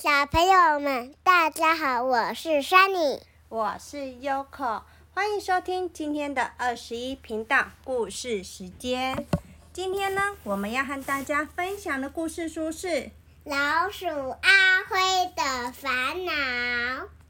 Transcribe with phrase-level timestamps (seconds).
[0.00, 4.82] 小朋友们，大家好，我是 Sunny，我是 Yoko，
[5.12, 9.26] 欢迎收听今天的二十一频道故事时间。
[9.72, 12.86] 今天呢，我们要和大家分享的故事书是
[13.42, 16.32] 《老鼠阿辉的烦恼》。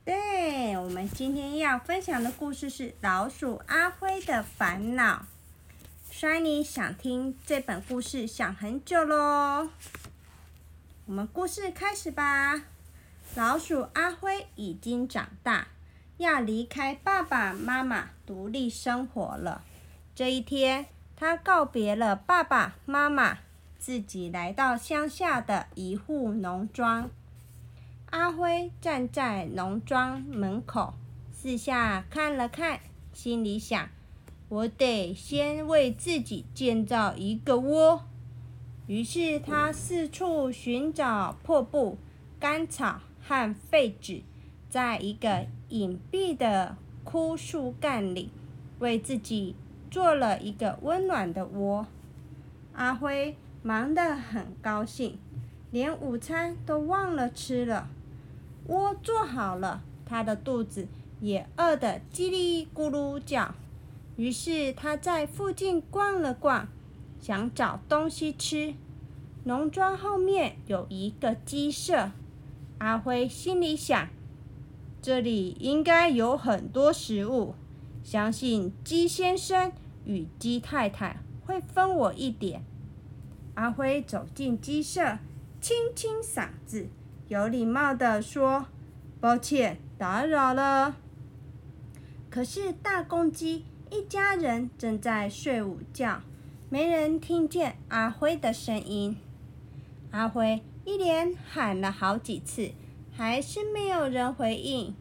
[0.05, 5.23] 对，我们今天要分享的故事是《老鼠阿辉的烦恼》。
[6.15, 9.71] Sunny 想听这本故事想很久喽。
[11.09, 12.65] 我们故事开始吧。
[13.35, 15.69] 老鼠阿辉已经长大，
[16.19, 19.65] 要离开爸爸妈妈，独立生活了。
[20.15, 20.85] 这一天，
[21.17, 23.39] 他告别了爸爸妈妈，
[23.79, 27.09] 自己来到乡下的一户农庄。
[28.11, 30.93] 阿辉站在农庄门口，
[31.33, 32.81] 四下看了看，
[33.15, 33.89] 心里想
[34.51, 38.05] ：“我得先为自己建造一个窝。”
[38.89, 41.99] 于是他四处寻找破布、
[42.41, 44.23] 干草和废纸，
[44.71, 48.31] 在一个隐蔽的枯树干里，
[48.79, 49.55] 为自己
[49.91, 51.87] 做了一个温暖的窝。
[52.73, 55.19] 阿辉忙得很高兴，
[55.71, 57.91] 连午餐都忘了吃了。
[58.69, 60.89] 窝做好了，他的肚子
[61.21, 63.55] 也饿得叽里咕噜叫。
[64.17, 66.69] 于是他在附近逛了逛。
[67.21, 68.75] 想找东西吃，
[69.45, 72.11] 农庄后面有一个鸡舍。
[72.79, 74.09] 阿辉心里想：
[75.03, 77.55] 这里应该有很多食物，
[78.03, 79.73] 相信鸡先生
[80.05, 82.63] 与鸡太太会分我一点。
[83.55, 85.19] 阿辉走进鸡舍，
[85.61, 86.87] 清清嗓子，
[87.27, 88.67] 有礼貌地说
[89.21, 90.97] ：“抱歉，打扰了。”
[92.31, 96.21] 可是大公鸡一家人正在睡午觉。
[96.71, 99.17] 没人听见阿辉的声音。
[100.11, 102.73] 阿辉一连喊了好几次，
[103.11, 104.95] 还是没有人回应。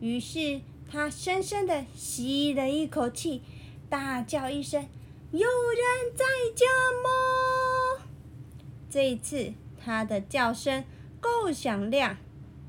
[0.00, 3.42] 于是他深深的吸了一口气，
[3.90, 4.86] 大叫一声
[5.32, 6.24] ：“有人在
[6.56, 6.66] 家
[7.04, 8.06] 吗？”
[8.88, 9.52] 这一次
[9.84, 10.82] 他的叫声
[11.20, 12.16] 够响亮，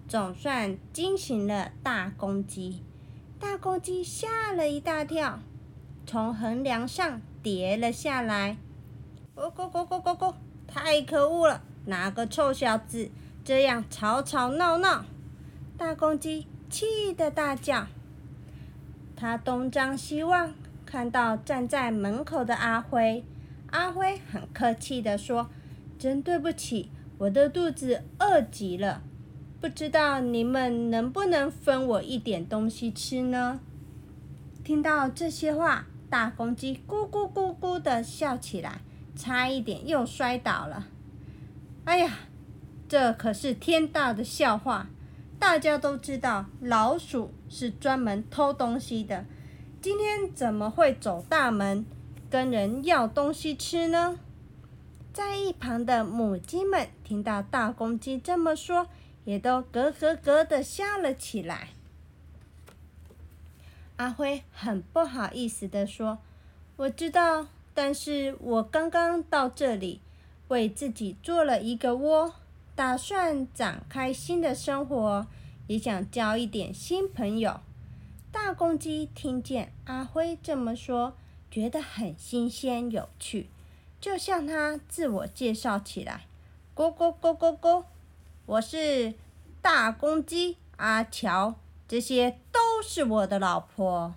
[0.05, 2.83] 总算惊醒了大公鸡。
[3.39, 5.39] 大公鸡吓了一大跳，
[6.05, 7.21] 从横梁上。
[7.43, 8.55] 跌了下来，
[9.35, 10.33] 咕咕咕咕咕咕！
[10.65, 13.11] 太可恶了，哪个臭小子
[13.43, 15.03] 这样吵吵闹闹？
[15.77, 17.87] 大公鸡气得大叫。
[19.17, 20.53] 他东张西望，
[20.85, 23.25] 看到站在门口的阿辉。
[23.71, 25.49] 阿辉很客气地说
[25.99, 29.01] ：“真对不起，我的肚子饿极了，
[29.59, 33.59] 不知道你们能不能分我一点东西吃呢？”
[34.63, 35.87] 听到这些话。
[36.13, 38.81] 大公鸡咕咕咕咕的笑起来，
[39.15, 40.85] 差一点又摔倒了。
[41.85, 42.19] 哎呀，
[42.87, 44.85] 这可是天大的笑话！
[45.39, 49.25] 大家都知道老鼠是专门偷东西的，
[49.81, 51.83] 今天怎么会走大门
[52.29, 54.19] 跟人要东西吃呢？
[55.11, 58.85] 在一旁的母鸡们听到大公鸡这么说，
[59.25, 61.69] 也都咯咯咯的笑了起来。
[63.97, 66.17] 阿辉很不好意思地说
[66.77, 70.01] ：“我知道，但是我刚刚到这里，
[70.47, 72.33] 为自己做了一个窝，
[72.75, 75.27] 打算展开新的生活，
[75.67, 77.59] 也想交一点新朋友。”
[78.31, 81.15] 大公鸡听见阿辉这么说，
[81.51, 83.47] 觉得很新鲜有趣，
[84.01, 86.25] 就向他自我介绍起来
[86.75, 87.85] ：“咕咕咕咕咕，
[88.47, 89.13] 我是
[89.61, 91.53] 大公鸡阿乔。”
[91.93, 94.15] 这些都是我的老婆。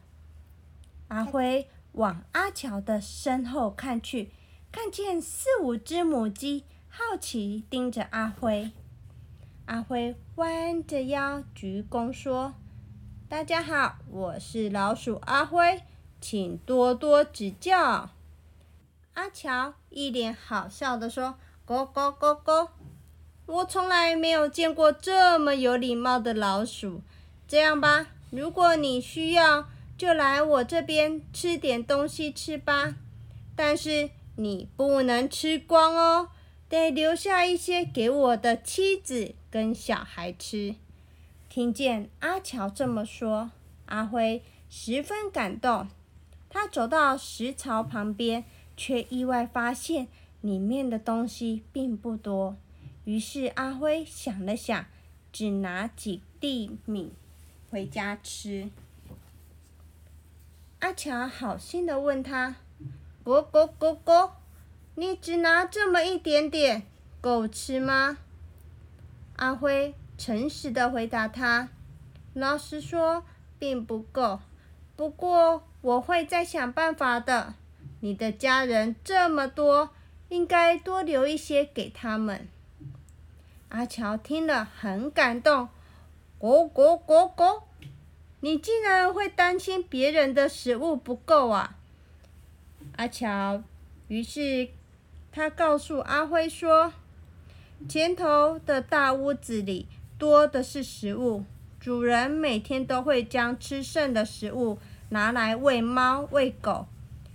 [1.09, 4.31] 阿辉往阿乔的身后看去，
[4.73, 8.71] 看见四五只母鸡好奇盯着阿辉。
[9.67, 12.55] 阿辉弯着腰鞠躬说
[13.29, 15.83] ：“大家好，我是老鼠阿辉，
[16.19, 18.09] 请多多指教。”
[19.13, 21.35] 阿乔一脸好笑的说
[21.69, 22.71] ：“咕咕咕咕，
[23.45, 27.03] 我从来没有见过这么有礼貌的老鼠。”
[27.49, 32.97] 这样吧，如果你需要，就来我这边吃点东西吃吧。
[33.55, 36.29] 但是你不能吃光哦，
[36.69, 40.75] 得留下一些给我的妻子跟小孩吃。
[41.49, 43.51] 听见阿乔这么说，
[43.87, 45.89] 阿辉十分感动。
[46.51, 48.45] 他走到石槽旁边，
[48.77, 50.09] 却意外发现
[50.41, 52.57] 里面的东西并不多。
[53.05, 54.85] 于是阿辉想了想，
[55.33, 57.13] 只拿几粒米。
[57.71, 58.71] 回家吃。
[60.81, 62.57] 阿乔好心的问他
[63.25, 64.31] ：“咕咕咕咕，
[64.95, 66.83] 你只拿这么一点点，
[67.21, 68.19] 够吃吗？”
[69.37, 71.71] 阿辉诚实的回答他
[72.35, 73.25] ：“老实说，
[73.59, 74.41] 并不够。
[74.95, 77.55] 不过我会再想办法的。
[78.01, 79.91] 你的家人这么多，
[80.29, 82.47] 应该多留一些给他们。”
[83.71, 85.69] 阿乔听了很感动，
[86.47, 87.67] 果果果果，
[88.39, 91.77] 你竟然会担心别人的食物不够啊！
[92.95, 93.65] 阿乔
[94.07, 94.69] 于是
[95.33, 96.93] 他告诉阿辉说
[97.91, 99.89] ：“前头的大屋子里
[100.19, 101.43] 多的是食物，
[101.81, 104.79] 主人每天都会将吃剩的食物
[105.09, 106.87] 拿来喂猫喂狗，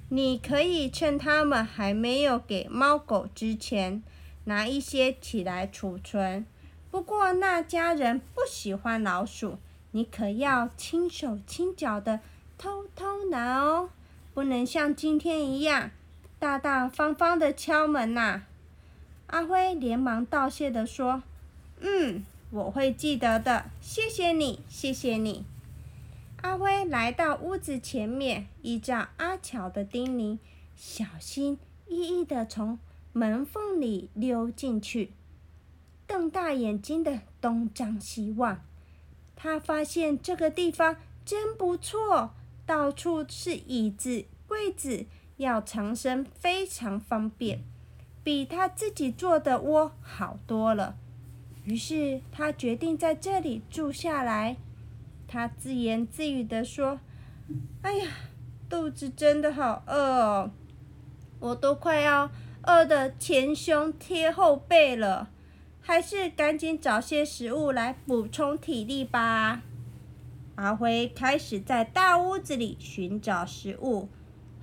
[0.08, 4.02] 你可以趁他们还没有给猫狗之前。”
[4.46, 6.48] 拿一些起来储存。
[6.92, 9.58] 不过那家人不喜欢老鼠，
[9.92, 12.20] 你可要轻手轻脚的
[12.58, 13.90] 偷偷拿哦，
[14.34, 15.92] 不能像今天一样
[16.38, 18.44] 大大方方的敲门呐。
[19.28, 21.24] 阿辉连忙道谢的说
[21.80, 25.46] ：“嗯，我会记得的，谢谢你，谢谢你。”
[26.44, 30.38] 阿辉来到屋子前面，依照阿乔的叮咛，
[30.76, 32.78] 小心翼翼的从。
[33.14, 35.12] 门缝里溜进去，
[36.12, 38.60] 瞪大眼睛的东张西望。
[39.34, 42.34] 他发现这个地方真不错，
[42.66, 45.06] 到处是椅子、柜子，
[45.38, 47.64] 要藏身非常方便，
[48.26, 50.98] 比他自己做的窝好多了。
[51.64, 54.58] 于是他决定在这里住下来。
[55.30, 57.00] 他自言自语的说
[57.84, 58.12] ：“哎呀，
[58.68, 60.52] 肚子真的好饿哦，
[61.40, 62.30] 我都快要……”
[62.64, 65.32] 饿得前胸贴后背了，
[65.82, 69.62] 还是赶紧找些食物来补充体力吧。
[70.56, 74.08] 阿辉开始在大屋子里寻找食物，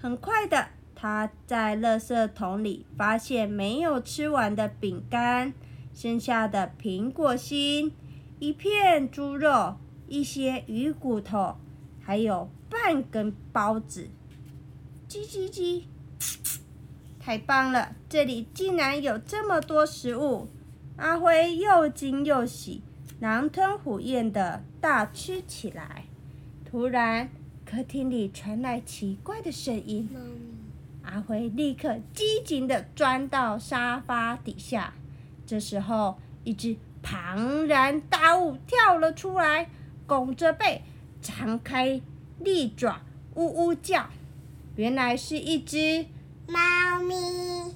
[0.00, 5.52] 很快的，他在垃圾桶里发现没有吃完的饼干、
[5.92, 7.92] 剩下的苹果心、
[8.38, 9.76] 一片猪肉、
[10.06, 11.56] 一些鱼骨头，
[12.00, 14.08] 还有半根包子。
[15.08, 15.82] 叽叽叽。
[17.18, 17.94] 太棒了！
[18.08, 20.48] 这里竟然有这么多食物，
[20.98, 22.82] 阿辉又惊又喜，
[23.20, 26.06] 狼吞虎咽的大吃起来。
[26.68, 27.30] 突然，
[27.64, 30.08] 客厅里传来奇怪的声音，
[31.02, 34.92] 阿辉立刻机警地钻到沙发底下。
[35.46, 39.70] 这时候，一只庞然大物跳了出来，
[40.04, 40.82] 拱着背，
[41.22, 42.00] 张开
[42.40, 43.00] 利爪，
[43.36, 44.10] 呜呜叫。
[44.74, 46.06] 原来是一只。
[46.48, 46.58] 猫
[47.02, 47.67] 咪，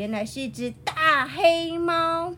[0.00, 2.34] 原来是一只大黑猫。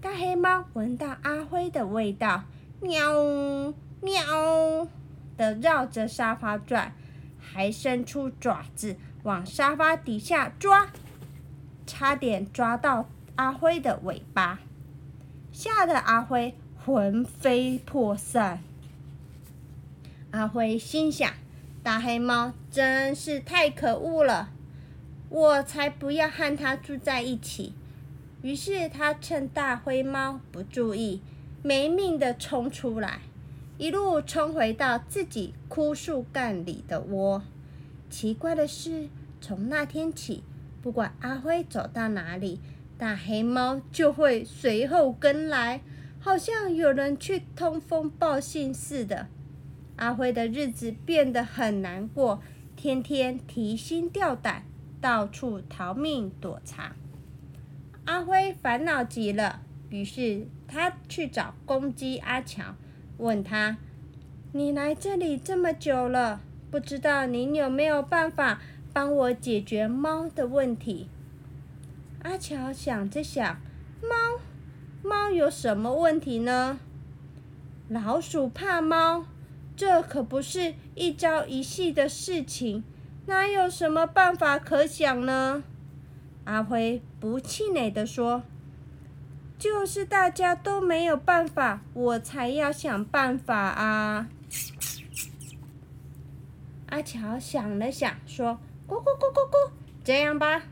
[0.00, 2.44] 大黑猫闻到阿辉的味道，
[2.80, 4.86] 喵喵
[5.36, 6.94] 的绕着沙发转，
[7.40, 10.88] 还伸出爪子往沙发底下抓，
[11.84, 14.60] 差点抓到阿辉的尾巴，
[15.50, 18.60] 吓得阿辉魂飞魄散。
[20.30, 21.28] 阿辉心想：
[21.82, 24.50] 大黑猫真是太可恶了。
[25.34, 27.72] 我才不要和他住在一起。
[28.42, 31.20] 于是他趁大灰猫不注意，
[31.60, 33.22] 没命的冲出来，
[33.76, 37.42] 一路冲回到自己枯树干里的窝。
[38.08, 39.08] 奇怪的是，
[39.40, 40.44] 从那天起，
[40.80, 42.60] 不管阿辉走到哪里，
[42.96, 45.80] 大黑猫就会随后跟来，
[46.20, 49.26] 好像有人去通风报信似的。
[49.96, 52.40] 阿辉的日子变得很难过，
[52.76, 54.62] 天天提心吊胆。
[55.04, 56.96] 到处逃命躲藏，
[58.06, 59.60] 阿辉烦恼极了。
[59.90, 62.74] 于是他去找公鸡阿乔，
[63.18, 63.76] 问他
[64.52, 68.62] ：“你来这里这么久了，不知道您有没有办法
[68.94, 71.10] 帮我解决猫的问题？”
[72.24, 73.60] 阿乔想着想
[74.00, 74.40] ：“猫，
[75.02, 76.80] 猫有什么问题呢？
[77.90, 79.26] 老鼠怕猫，
[79.76, 82.82] 这可不是一朝一夕的事情。”
[83.26, 85.64] 哪有什么办法可想呢？
[86.44, 88.42] 阿辉不气馁地说
[89.58, 94.28] ：“就是大家都没有办法，我才要想办法啊！”
[96.90, 99.70] 阿乔想了想，说：“咕咕咕咕咕，
[100.04, 100.64] 这样吧，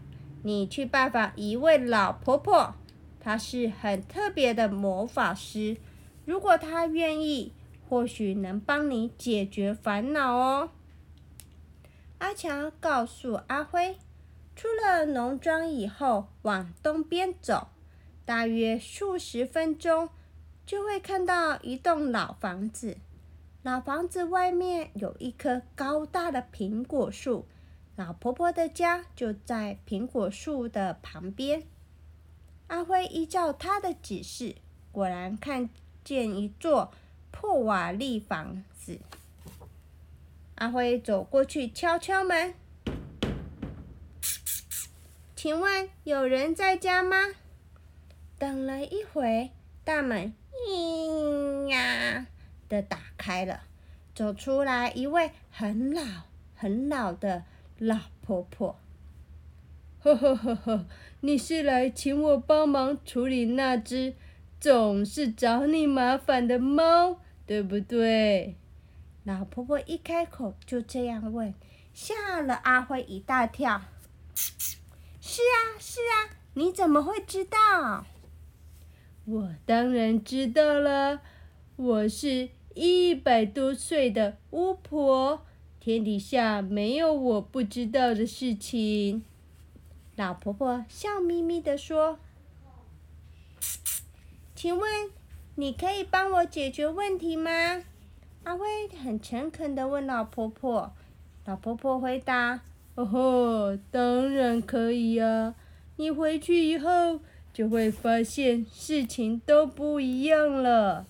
[0.43, 2.75] 你去拜访一位老婆婆，
[3.19, 5.79] 她是很特别的魔法师，
[6.27, 7.55] 如果她愿意，
[7.89, 10.69] 或许能帮你解决烦恼哦。”
[12.23, 13.99] 阿强告诉阿辉，
[14.55, 17.67] 出了农庄以后，往东边走，
[18.25, 20.09] 大约数十分钟，
[20.65, 22.97] 就会看到一栋老房子。
[23.65, 27.49] 老房子外面有一棵高大的苹果树，
[27.97, 31.65] 老婆婆的家就在苹果树的旁边。
[32.69, 34.55] 阿辉依照他的指示，
[34.93, 35.69] 果然看
[36.05, 36.93] 见一座
[37.33, 39.01] 破瓦砾房子。
[40.63, 42.55] 阿辉走过去敲敲门，
[45.35, 47.17] 请问有人在家吗？
[48.39, 49.51] 等了一会，
[49.83, 50.33] 大门
[50.71, 52.29] “咿呀”
[52.71, 53.63] 的打开了，
[54.15, 56.01] 走出来一位很老
[56.55, 57.43] 很老的
[57.79, 58.79] 老婆婆。
[59.99, 60.87] 呵呵呵呵，
[61.23, 64.15] 你是来请我帮忙处理那只
[64.61, 68.55] 总是找你麻烦的猫，对不对？
[69.25, 71.55] 老婆婆一开口就这样问，
[71.95, 73.83] 吓了阿辉一大跳。
[74.35, 78.05] 是啊，是啊，你怎么会知道？
[79.25, 81.21] 我当然知道了，
[81.77, 85.47] 我是一百多岁的巫婆，
[85.79, 89.25] 天底下没有我不知道的事情。
[90.17, 92.19] 老婆婆笑眯眯地说
[94.57, 95.11] ：“请问，
[95.55, 97.85] 你可以帮我解决问题吗？”
[98.45, 98.67] 阿辉
[99.03, 100.93] 很诚恳的问老婆婆。
[101.45, 102.61] 老婆婆回答
[102.97, 105.55] ：“哦吼，当然可以呀！
[105.97, 107.21] 你回去以后。”
[107.53, 111.07] 就会发现事情都不一样了。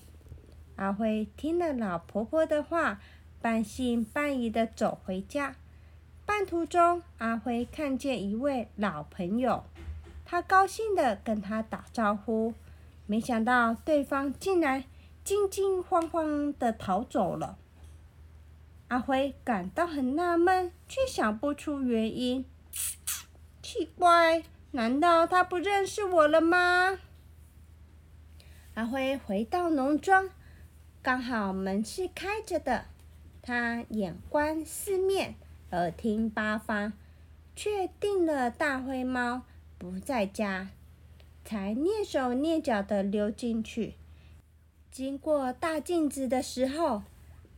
[0.75, 2.99] 阿辉听了老婆婆的话，
[3.41, 5.55] 半信半疑的走回家。
[6.25, 9.63] 半途中，阿辉看见一位老朋友，
[10.25, 12.53] 他高兴的跟他打招呼，
[13.05, 14.83] 没想到对方竟然
[15.23, 17.57] 惊惊慌慌的逃走了。
[18.87, 22.45] 阿辉感到很纳闷，却想不出原因。
[23.61, 24.43] 奇怪。
[24.75, 26.97] 难道他不认识我了吗？
[28.73, 30.31] 阿辉回到农庄，
[31.03, 32.85] 刚好门是开着的。
[33.43, 35.35] 他眼观四面，
[35.69, 36.93] 耳听八方，
[37.55, 39.43] 确定了大灰猫
[39.77, 40.69] 不在家，
[41.45, 43.93] 才蹑手蹑脚的溜进去。
[44.93, 47.01] 经过大镜子的时候，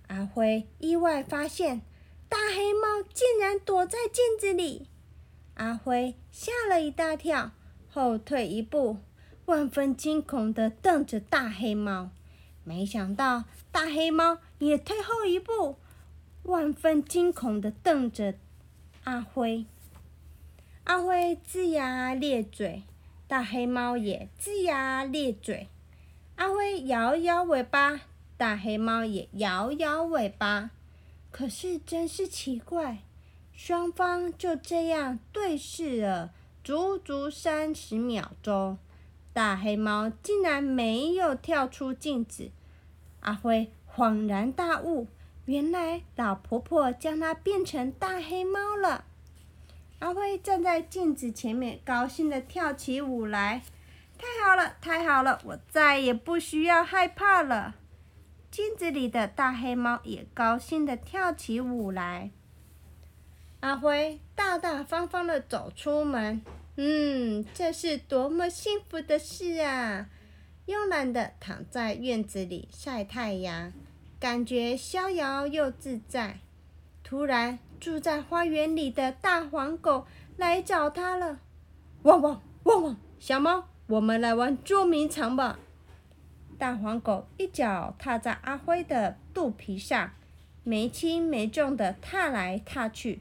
[0.08, 1.82] 阿辉意外发现，
[2.30, 4.88] 大黑猫竟然躲在镜子里。
[5.56, 7.52] 阿辉吓了一大跳，
[7.90, 9.00] 后退一步，
[9.48, 12.10] 万分惊恐的瞪着大黑猫。
[12.64, 15.76] 没想到大黑猫也退后一步，
[16.44, 18.36] 万分惊恐的瞪着
[19.04, 19.66] 阿辉。
[20.86, 22.84] 阿辉龇牙咧嘴，
[23.28, 25.68] 大黑猫也龇牙咧嘴。
[26.36, 28.02] 阿辉摇摇尾巴，
[28.38, 30.72] 大黑猫也摇摇尾巴。
[31.32, 33.00] 可是真是奇怪。
[33.54, 38.78] 双方就这样对视了足足三十秒钟，
[39.32, 42.52] 大黑猫竟然没有跳出镜子。
[43.22, 45.08] 阿辉恍然大悟，
[45.46, 49.06] 原来老婆婆将它变成大黑猫了。
[50.00, 53.64] 阿辉站在镜子前面，高兴的跳起舞来。
[54.26, 57.76] 太好了，太好了，我再也不需要害怕了。
[58.50, 62.32] 镜子里的大黑猫也高兴的跳起舞来。
[63.60, 66.42] 阿辉大大方方的走出门，
[66.76, 70.08] 嗯，这是多么幸福的事啊！
[70.66, 73.72] 慵懒的躺在院子里晒太阳，
[74.20, 76.40] 感觉逍遥又自在。
[77.04, 81.38] 突然，住在花园里的大黄狗来找他了。
[82.02, 82.98] 汪汪汪汪！
[83.20, 85.60] 小猫，我们来玩捉迷藏吧！
[86.58, 90.12] 大黄狗一脚踏在阿辉的肚皮上，
[90.64, 93.20] 没轻没重的踏来踏去。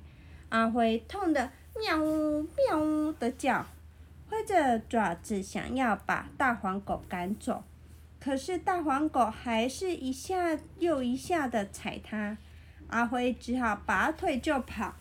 [0.48, 3.66] 阿辉痛得喵呜喵呜的叫，
[4.30, 7.62] 挥着爪子想要把大黄狗赶走，
[8.18, 12.38] 可是大黄狗还是一下又一下的踩它，
[12.88, 14.94] 阿辉只好拔腿就跑。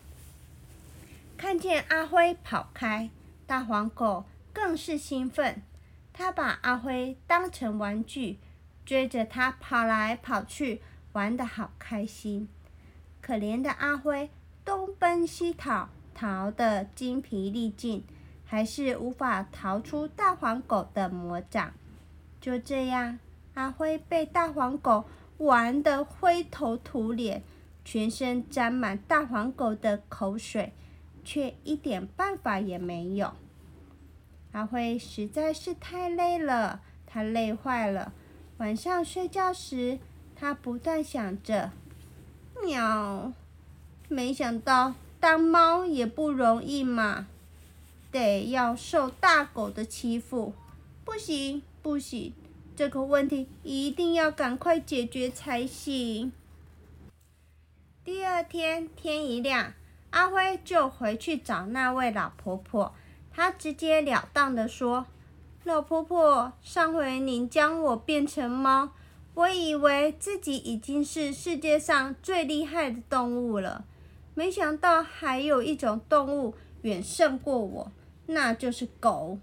[1.38, 3.08] 看见阿辉跑开，
[3.46, 5.60] 大黄狗更是兴奋，
[6.14, 8.38] 它把阿辉当成玩具，
[8.86, 10.80] 追着它跑来跑去，
[11.12, 12.48] 玩得好开心。
[13.20, 14.30] 可怜的阿辉。
[14.64, 18.02] 东奔西逃，逃得精疲力尽，
[18.46, 21.74] 还是无法逃出大黄狗的魔掌。
[22.40, 23.18] 就这样，
[23.52, 25.04] 阿辉被大黄狗
[25.36, 27.42] 玩得灰头土脸，
[27.84, 30.72] 全身沾满大黄狗的口水，
[31.22, 33.34] 却一点办法也没有。
[34.54, 38.12] 阿辉实在是太累了，他累坏了。
[38.58, 39.98] 晚上睡觉时，
[40.36, 41.72] 他不断想着：
[42.64, 43.32] 喵。
[44.08, 47.26] 没想到当猫也不容易嘛，
[48.12, 50.52] 得要受大狗的欺负，
[51.04, 52.32] 不行不行，
[52.76, 56.30] 这个问题一定要赶快解决才行。
[58.04, 59.72] 第二天天一亮，
[60.10, 62.94] 阿辉就回去找那位老婆婆，
[63.36, 65.06] 他直截了当的说
[65.64, 68.90] ：“老婆婆，上回您将我变成猫，
[69.34, 73.84] 我以为自己已经是世界上最厉害的动物了，
[74.34, 77.90] 没想到还有一种动物远胜过我，
[78.26, 79.38] 那就是狗。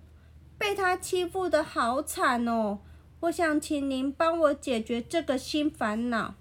[0.57, 2.79] 被它欺负的好惨哦！
[3.19, 6.35] 我想请您帮我解决这个新烦恼。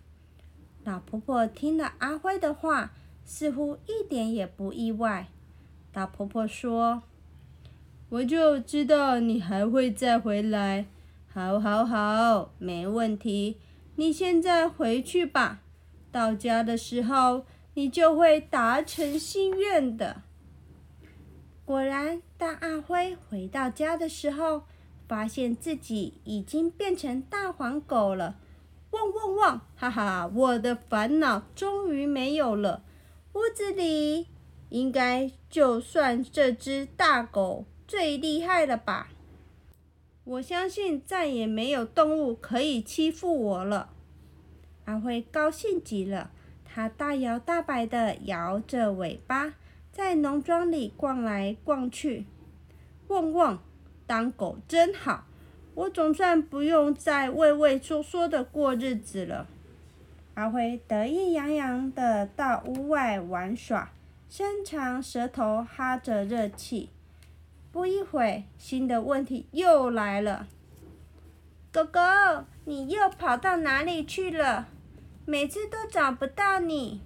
[0.85, 2.93] 老婆婆听了阿辉的话，
[3.25, 5.27] 似乎一点也不意外。
[5.93, 7.03] 老婆婆说。
[8.11, 10.87] 我就知道你还会再回来，
[11.33, 13.59] 好，好，好，没问题。
[13.95, 15.61] 你现在回去吧，
[16.11, 20.23] 到家的时候你就会达成心愿的。
[21.65, 24.65] 果然，当阿辉回到家的时候，
[25.07, 28.39] 发现自己已经变成大黄狗了。
[28.91, 29.61] 汪汪汪！
[29.77, 32.83] 哈哈，我的烦恼终于没有了。
[33.35, 34.27] 屋子里
[34.71, 37.67] 应该就算这只大狗。
[37.91, 39.09] 最厉害了吧！
[40.23, 43.91] 我相信再也没有动物可以欺负我了。
[44.85, 46.31] 阿辉高兴极了，
[46.65, 49.55] 他大摇大摆地摇着尾巴，
[49.91, 52.27] 在农庄里逛来逛去。
[53.09, 53.61] 汪汪，
[54.07, 55.27] 当狗真好！
[55.75, 59.49] 我总算不用再畏畏缩缩的过日子了。
[60.35, 63.91] 阿辉得意洋洋地到屋外玩耍，
[64.29, 66.91] 伸长舌头哈着热气。
[67.73, 70.49] 不一会，新的问题又来了。
[71.73, 72.01] 狗狗，
[72.65, 74.67] 你又跑到哪里去了？
[75.25, 77.01] 每次都找不到你。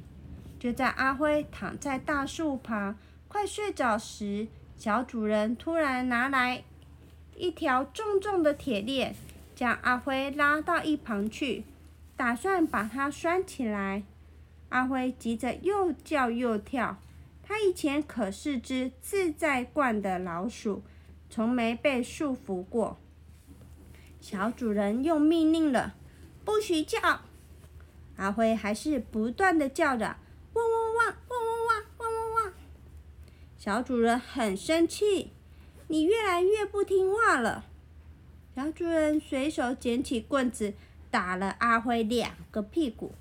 [0.58, 2.96] 就在阿辉躺在大树旁
[3.28, 6.64] 快睡着时，小主人突然拿来
[7.36, 9.14] 一条重重的铁链，
[9.54, 11.64] 将阿辉拉到一旁去，
[12.16, 14.02] 打算把它拴起来。
[14.70, 16.96] 阿辉急着又叫又跳。
[17.46, 20.82] 他以前可是只自在惯的老鼠，
[21.28, 22.98] 从没被束缚过。
[24.18, 25.94] 小主人又命令了，
[26.44, 27.20] 不许叫。
[28.16, 30.16] 阿辉还是不断的叫着，
[30.54, 32.52] 汪汪汪，汪汪汪，汪汪汪。
[33.58, 35.32] 小主人很生气，
[35.88, 37.66] 你越来越不听话了。
[38.56, 40.72] 小主人随手捡起棍子，
[41.10, 43.12] 打了阿辉两个屁股。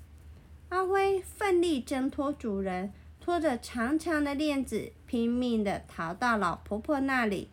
[0.70, 2.92] 阿辉奋力挣脱主人。
[3.24, 7.48] 拖着长长的链子，拼命的逃到老婆婆那里。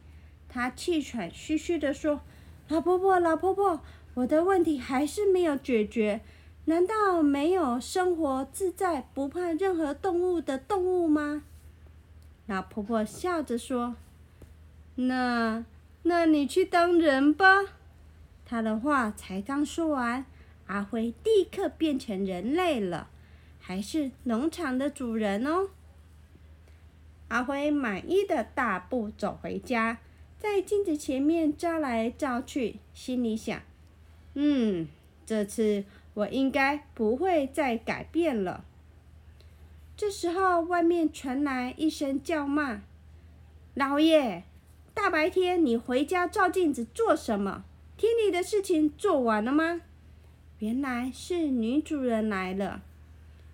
[0.49, 2.19] 她气喘吁吁的说
[2.67, 3.81] ：“老婆婆，老婆婆，
[4.15, 6.19] 我的问题还是没有解决。
[6.65, 11.43] 难道没有生活自在、不怕任何动物的动物吗？”
[12.47, 13.95] 老婆婆笑着说
[14.95, 15.63] ：“那，
[16.03, 17.45] 那你去当人吧。”
[18.43, 20.25] 她的话才刚说完，
[20.67, 23.07] 阿辉立刻变成人类了。
[23.71, 25.69] 还是农场的主人哦。
[27.29, 29.99] 阿辉满意的大步走回家，
[30.37, 33.61] 在镜子前面照来照去，心里想
[34.35, 34.89] ：“嗯，
[35.25, 38.65] 这次我应该不会再改变了。”
[39.95, 42.81] 这时候，外面传来一声叫骂
[43.73, 44.43] ：“老爷，
[44.93, 47.63] 大白天你回家照镜子做什么？
[47.95, 49.79] 田里的事情做完了吗？”
[50.59, 52.81] 原来是女主人来了。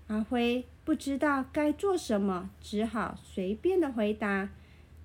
[0.08, 4.50] 阿辉不知道该做什么，只好随便的回答：“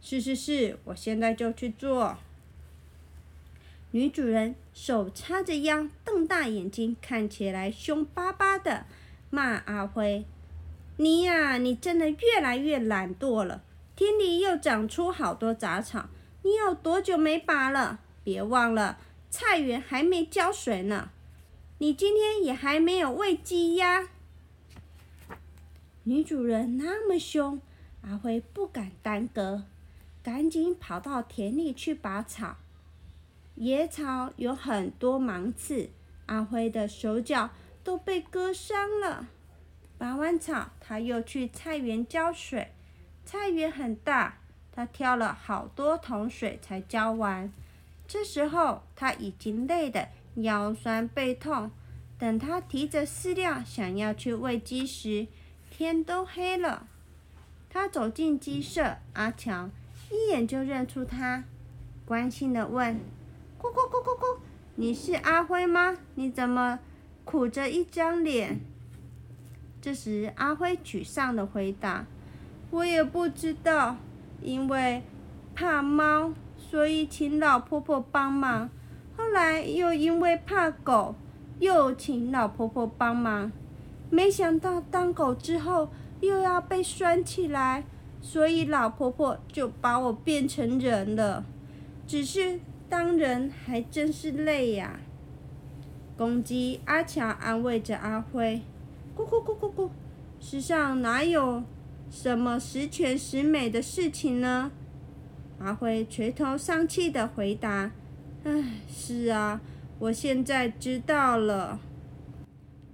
[0.01, 2.17] 是是是，我现在就去做。”
[3.91, 8.87] 女主人手叉着腰，瞪大眼睛，看起来凶巴巴的，
[9.29, 10.25] 骂阿辉
[10.99, 13.62] ：“你呀，你真的越来越懒惰了！
[13.97, 16.09] 田里又长出好多杂草，
[16.43, 17.99] 你有多久没拔了？
[18.23, 21.11] 别忘了，菜园还没浇水呢。
[21.79, 24.09] 你今天也还没有喂鸡呀。”
[26.05, 27.61] 女主人那么凶，
[28.01, 29.65] 阿辉不敢耽搁，
[30.23, 32.57] 赶紧跑到田里去拔草。
[33.55, 35.91] 野草有很多芒刺，
[36.27, 37.51] 阿辉的手脚
[37.85, 39.29] 都被割伤了。
[39.97, 42.73] 拔完草，他又去菜园浇水。
[43.25, 44.38] 菜园很大，
[44.73, 47.53] 他挑了好多桶水才浇完。
[48.09, 51.71] 这时候他已经累得腰酸背痛。
[52.19, 55.27] 等他提着饲料想要去喂鸡时，
[55.74, 56.87] 天都黑了，
[57.70, 59.70] 他走进鸡舍，阿强
[60.11, 61.44] 一眼就认出他，
[62.04, 63.00] 关心的问
[63.58, 64.38] ：“咕咕咕咕咕，
[64.74, 65.96] 你是阿辉吗？
[66.16, 66.78] 你怎么
[67.24, 68.61] 苦着一张脸？”
[69.80, 72.04] 这时，阿辉沮丧的回答
[72.70, 73.96] ：“我也不知道，
[74.42, 75.02] 因为
[75.54, 78.68] 怕猫，所以请老婆婆帮忙。
[79.16, 81.14] 后来又因为怕狗，
[81.61, 83.50] 又请老婆婆帮忙。”
[84.12, 85.88] 没想到当狗之后
[86.20, 87.85] 又要被拴起来，
[88.20, 91.46] 所以老婆婆就把我变成人了。
[92.07, 95.01] 只是当人还真是累呀。
[96.14, 98.61] 公鸡阿乔安慰着阿辉
[99.16, 99.88] ：“咕咕咕咕咕，
[100.38, 101.62] 世上哪有
[102.11, 104.70] 什么十全十美的事情呢？”
[105.59, 107.90] 阿辉垂头丧气的回答
[108.44, 109.59] ：“唉，是啊，
[109.98, 111.81] 我现在知道了。”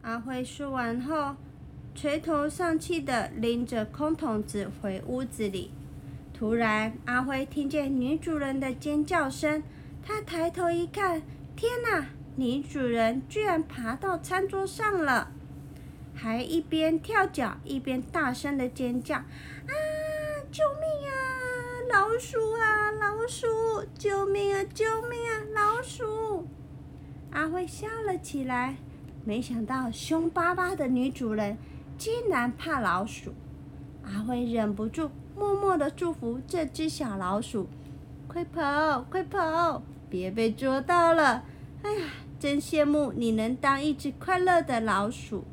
[0.08, 1.36] 阿辉说完后，
[1.94, 5.70] 垂头丧气的拎着空桶子回屋子里。
[6.32, 9.62] 突然，阿辉听见女主人的尖叫声。
[10.02, 11.20] 他抬头一看，
[11.54, 12.06] 天哪！
[12.36, 15.30] 女主人居然爬到餐桌上了，
[16.14, 19.16] 还一边跳脚一边大声的尖叫
[19.68, 19.72] ：“啊！
[20.50, 21.12] 救命啊！
[21.92, 22.90] 老鼠啊！
[22.92, 23.46] 老鼠！
[23.98, 24.64] 救命啊！
[24.72, 25.44] 救命啊！
[25.52, 26.48] 老鼠！”
[27.30, 28.76] 阿辉笑了起来，
[29.24, 31.56] 没想到凶巴巴的女主人
[31.96, 33.32] 竟然怕老鼠。
[34.04, 35.10] 阿辉忍不住。
[35.36, 37.68] 默默的祝福这只小老鼠，
[38.26, 41.44] 快跑，快跑，别被捉到了！
[41.84, 42.06] 哎呀，
[42.40, 45.44] 真羡慕你能当一只快乐的老鼠。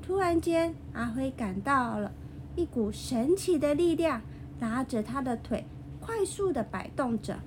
[0.00, 2.10] 突然间，阿辉感到了
[2.56, 4.22] 一股神奇的力量，
[4.58, 5.66] 拉着他的腿
[6.00, 7.40] 快速的摆动着。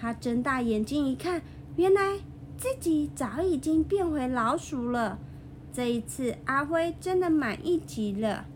[0.00, 1.42] 他睁大眼睛一看，
[1.76, 2.20] 原来
[2.56, 5.18] 自己早已经变回老鼠了。
[5.72, 8.46] 这一次，阿辉真的满意极了。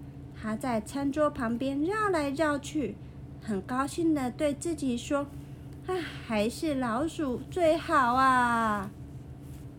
[0.40, 2.96] 他在餐桌旁边绕来绕去，
[3.42, 5.26] 很高兴的对自己说
[5.86, 8.90] ：“唉，还是老鼠最好啊！”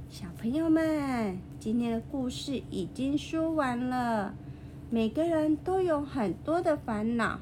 [0.07, 4.35] 小朋友们，今天的故事已经说完了。
[4.91, 7.39] 每个人都有很多的烦恼，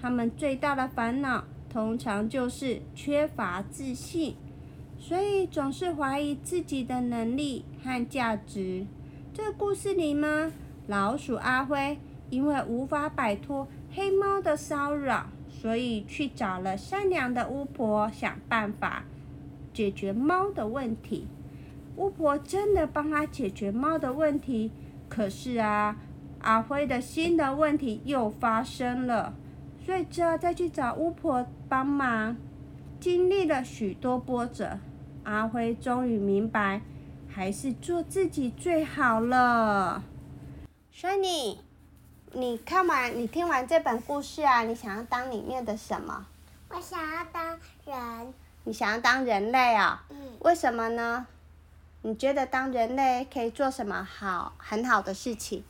[0.00, 4.36] 他们最大的烦恼通常就是缺乏自信，
[5.02, 8.86] 所以总是怀疑自己的能力和价值。
[9.34, 10.52] 这故事里呢，
[10.86, 11.98] 老鼠阿辉。
[12.30, 19.04] 因为无法摆脱黑猫的骚扰，所以去找了善良的巫婆想办法
[19.74, 21.26] 解决猫的问题。
[21.96, 24.70] 巫婆真的帮他解决猫的问题，
[25.10, 25.98] 可是啊，
[26.38, 29.34] 阿辉的新的问题又发生了，
[29.84, 32.34] 所以只好再去找巫婆帮忙。
[32.98, 34.78] 经历了许多波折，
[35.24, 36.80] 阿辉终于明白，
[37.28, 40.02] 还是做自己最好了。
[40.94, 41.58] Shiny。
[42.34, 46.26] 你看完，你听完这本故事啊，你想要当里面的什么？
[46.70, 48.34] 我想要当人。
[48.64, 50.04] 你想要当人类啊？
[50.08, 50.16] 嗯。
[50.40, 51.26] 为什么呢？
[52.00, 55.62] 你觉得当人类可以做什么好很好的事情？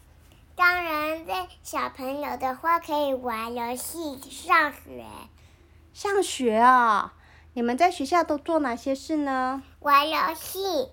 [0.55, 5.05] 当人类小朋友的话，可以玩游戏、上学。
[5.93, 7.13] 上学啊？
[7.55, 9.63] 你们在学校都做哪些事呢？
[9.81, 10.89] 玩游戏、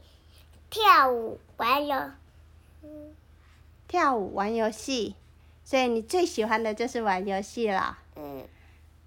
[0.69, 1.97] 跳舞、玩游。
[3.87, 5.15] 跳舞、玩游戏。
[5.63, 7.99] 所以你最喜欢的就是玩游戏了。
[8.15, 8.43] 嗯。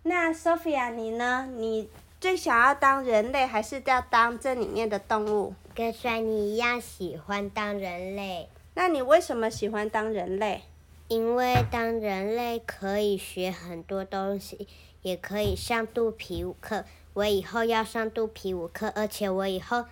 [0.05, 1.47] 那 Sophia，你呢？
[1.55, 1.89] 你
[2.21, 5.55] 最想要当人类，还是要当这里面的动物？
[5.75, 8.49] 跟酸你一样喜欢当人类。
[8.75, 10.63] 那你为什么喜欢当人类？
[11.09, 14.67] 因为当人类可以学很多东西，
[15.03, 16.85] 也可以上肚皮舞课。
[17.15, 19.85] 我以后要上肚皮舞课，而且我以后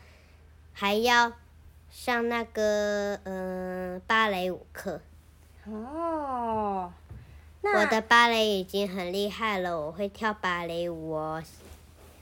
[0.73, 1.33] 还要
[1.91, 5.01] 上那个嗯芭蕾舞课。
[5.67, 6.91] 哦，
[7.63, 11.43] 我的芭蕾已经很厉害了，我会跳芭蕾舞哦。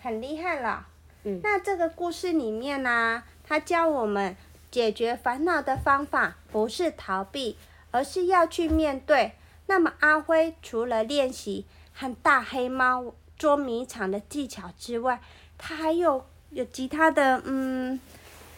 [0.02, 0.86] 很厉害了。
[1.22, 1.40] 嗯。
[1.42, 4.36] 那这个故事里面呢，他教我们
[4.70, 7.56] 解决烦恼的方法不是逃避，
[7.92, 9.32] 而是要去面对。
[9.66, 15.20] 那么阿辉除了练习和大黑猫捉迷藏的技巧之外，
[15.56, 17.98] 他还有有其他的嗯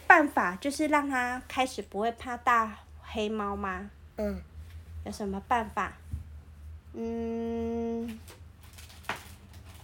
[0.07, 3.89] 办法，就是让他开始不会怕大黑猫吗？
[4.17, 4.41] 嗯。
[5.03, 5.93] 有什么办法？
[6.93, 8.19] 嗯，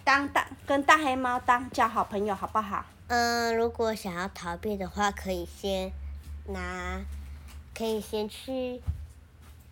[0.03, 2.85] 当大跟大黑猫当交好朋友好不好？
[3.07, 5.91] 嗯，如果想要逃避的话，可以先
[6.49, 7.01] 拿，
[7.73, 8.79] 可以先去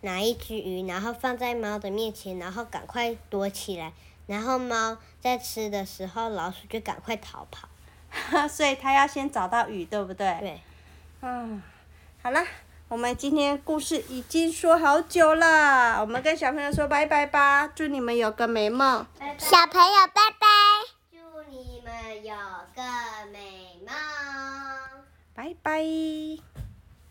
[0.00, 3.92] 拿一只鱼，然后放在猫的面前，然后赶快躲起来，
[4.26, 7.68] 然后猫在吃的时候，老鼠就赶快逃跑。
[8.48, 10.36] 所以它要先找到鱼，对不对？
[10.40, 10.60] 对。
[11.22, 11.62] 嗯，
[12.22, 12.44] 好了。
[12.88, 19.04] 我们今天故事已经说好久了，我们跟小朋友说拜拜吧，祝你们有个美梦。
[19.38, 20.46] 小朋友拜拜，
[21.10, 21.18] 祝
[21.50, 22.36] 你们有
[22.76, 23.92] 个美梦。
[25.34, 25.82] 拜拜。